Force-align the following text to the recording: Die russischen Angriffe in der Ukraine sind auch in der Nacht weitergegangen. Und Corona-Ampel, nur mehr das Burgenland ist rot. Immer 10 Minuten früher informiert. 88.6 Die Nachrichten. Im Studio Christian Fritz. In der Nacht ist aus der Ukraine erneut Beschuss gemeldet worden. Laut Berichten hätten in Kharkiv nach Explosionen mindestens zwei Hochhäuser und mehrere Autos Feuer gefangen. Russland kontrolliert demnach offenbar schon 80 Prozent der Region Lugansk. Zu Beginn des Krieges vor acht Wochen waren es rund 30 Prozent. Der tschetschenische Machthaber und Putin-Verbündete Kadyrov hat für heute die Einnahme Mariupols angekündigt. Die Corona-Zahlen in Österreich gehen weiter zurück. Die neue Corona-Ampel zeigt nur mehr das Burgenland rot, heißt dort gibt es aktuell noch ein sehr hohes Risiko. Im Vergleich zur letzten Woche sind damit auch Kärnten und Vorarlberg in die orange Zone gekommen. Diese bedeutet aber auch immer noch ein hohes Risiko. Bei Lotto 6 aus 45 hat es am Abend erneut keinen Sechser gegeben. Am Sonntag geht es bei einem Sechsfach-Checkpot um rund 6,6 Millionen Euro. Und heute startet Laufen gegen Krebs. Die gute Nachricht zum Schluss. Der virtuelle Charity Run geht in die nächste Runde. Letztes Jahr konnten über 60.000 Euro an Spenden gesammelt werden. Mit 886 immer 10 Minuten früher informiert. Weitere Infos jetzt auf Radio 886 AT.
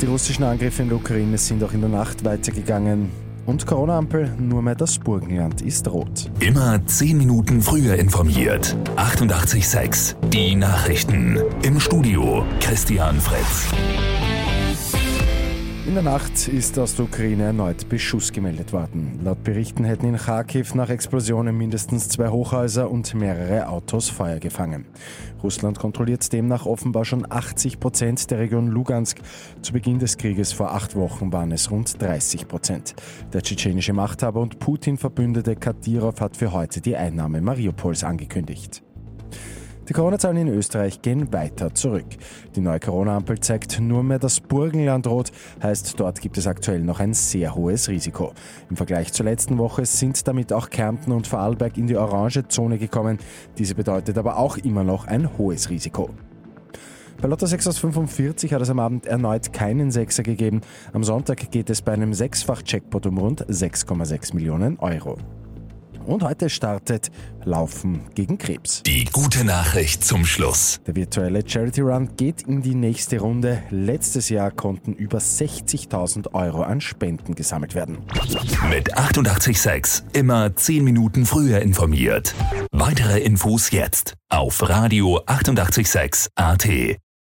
Die 0.00 0.06
russischen 0.06 0.44
Angriffe 0.44 0.82
in 0.82 0.88
der 0.88 0.98
Ukraine 0.98 1.36
sind 1.38 1.62
auch 1.64 1.72
in 1.72 1.80
der 1.80 1.90
Nacht 1.90 2.24
weitergegangen. 2.24 3.10
Und 3.46 3.66
Corona-Ampel, 3.66 4.30
nur 4.38 4.62
mehr 4.62 4.74
das 4.74 4.98
Burgenland 4.98 5.62
ist 5.62 5.88
rot. 5.88 6.30
Immer 6.38 6.84
10 6.86 7.16
Minuten 7.16 7.62
früher 7.62 7.96
informiert. 7.96 8.76
88.6 8.96 10.14
Die 10.28 10.54
Nachrichten. 10.54 11.38
Im 11.62 11.80
Studio 11.80 12.44
Christian 12.60 13.18
Fritz. 13.18 13.68
In 15.88 15.94
der 15.94 16.02
Nacht 16.02 16.48
ist 16.48 16.78
aus 16.78 16.96
der 16.96 17.06
Ukraine 17.06 17.44
erneut 17.44 17.88
Beschuss 17.88 18.30
gemeldet 18.30 18.74
worden. 18.74 19.20
Laut 19.24 19.42
Berichten 19.42 19.84
hätten 19.84 20.04
in 20.04 20.18
Kharkiv 20.18 20.74
nach 20.74 20.90
Explosionen 20.90 21.56
mindestens 21.56 22.10
zwei 22.10 22.28
Hochhäuser 22.28 22.90
und 22.90 23.14
mehrere 23.14 23.66
Autos 23.68 24.10
Feuer 24.10 24.38
gefangen. 24.38 24.84
Russland 25.42 25.78
kontrolliert 25.78 26.30
demnach 26.30 26.66
offenbar 26.66 27.06
schon 27.06 27.24
80 27.26 27.80
Prozent 27.80 28.30
der 28.30 28.38
Region 28.38 28.66
Lugansk. 28.68 29.16
Zu 29.62 29.72
Beginn 29.72 29.98
des 29.98 30.18
Krieges 30.18 30.52
vor 30.52 30.74
acht 30.74 30.94
Wochen 30.94 31.32
waren 31.32 31.52
es 31.52 31.70
rund 31.70 32.02
30 32.02 32.48
Prozent. 32.48 32.94
Der 33.32 33.40
tschetschenische 33.40 33.94
Machthaber 33.94 34.42
und 34.42 34.58
Putin-Verbündete 34.58 35.56
Kadyrov 35.56 36.20
hat 36.20 36.36
für 36.36 36.52
heute 36.52 36.82
die 36.82 36.96
Einnahme 36.96 37.40
Mariupols 37.40 38.04
angekündigt. 38.04 38.82
Die 39.88 39.94
Corona-Zahlen 39.94 40.36
in 40.36 40.48
Österreich 40.48 41.00
gehen 41.00 41.32
weiter 41.32 41.72
zurück. 41.72 42.04
Die 42.54 42.60
neue 42.60 42.78
Corona-Ampel 42.78 43.40
zeigt 43.40 43.80
nur 43.80 44.02
mehr 44.02 44.18
das 44.18 44.38
Burgenland 44.38 45.06
rot, 45.06 45.32
heißt 45.62 45.98
dort 45.98 46.20
gibt 46.20 46.36
es 46.36 46.46
aktuell 46.46 46.80
noch 46.80 47.00
ein 47.00 47.14
sehr 47.14 47.54
hohes 47.54 47.88
Risiko. 47.88 48.34
Im 48.68 48.76
Vergleich 48.76 49.14
zur 49.14 49.24
letzten 49.24 49.56
Woche 49.56 49.86
sind 49.86 50.28
damit 50.28 50.52
auch 50.52 50.68
Kärnten 50.68 51.10
und 51.10 51.26
Vorarlberg 51.26 51.78
in 51.78 51.86
die 51.86 51.96
orange 51.96 52.46
Zone 52.48 52.76
gekommen. 52.76 53.16
Diese 53.56 53.74
bedeutet 53.74 54.18
aber 54.18 54.36
auch 54.36 54.58
immer 54.58 54.84
noch 54.84 55.06
ein 55.06 55.38
hohes 55.38 55.70
Risiko. 55.70 56.10
Bei 57.22 57.26
Lotto 57.26 57.46
6 57.46 57.66
aus 57.68 57.78
45 57.78 58.52
hat 58.52 58.60
es 58.60 58.68
am 58.68 58.80
Abend 58.80 59.06
erneut 59.06 59.54
keinen 59.54 59.90
Sechser 59.90 60.22
gegeben. 60.22 60.60
Am 60.92 61.02
Sonntag 61.02 61.50
geht 61.50 61.70
es 61.70 61.80
bei 61.80 61.92
einem 61.92 62.12
Sechsfach-Checkpot 62.12 63.06
um 63.06 63.16
rund 63.16 63.46
6,6 63.46 64.34
Millionen 64.34 64.78
Euro. 64.80 65.16
Und 66.08 66.22
heute 66.22 66.48
startet 66.48 67.10
Laufen 67.44 68.00
gegen 68.14 68.38
Krebs. 68.38 68.82
Die 68.84 69.04
gute 69.04 69.44
Nachricht 69.44 70.02
zum 70.02 70.24
Schluss. 70.24 70.80
Der 70.86 70.96
virtuelle 70.96 71.46
Charity 71.46 71.82
Run 71.82 72.16
geht 72.16 72.42
in 72.42 72.62
die 72.62 72.74
nächste 72.74 73.18
Runde. 73.20 73.62
Letztes 73.70 74.30
Jahr 74.30 74.50
konnten 74.50 74.94
über 74.94 75.18
60.000 75.18 76.32
Euro 76.32 76.62
an 76.62 76.80
Spenden 76.80 77.34
gesammelt 77.34 77.74
werden. 77.74 77.98
Mit 78.70 78.96
886 78.96 80.04
immer 80.14 80.56
10 80.56 80.82
Minuten 80.82 81.26
früher 81.26 81.60
informiert. 81.60 82.34
Weitere 82.72 83.20
Infos 83.20 83.70
jetzt 83.70 84.14
auf 84.30 84.66
Radio 84.66 85.20
886 85.26 86.30
AT. 86.36 86.98